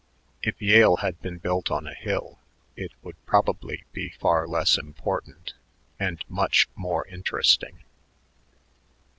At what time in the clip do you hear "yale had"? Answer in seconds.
0.59-1.21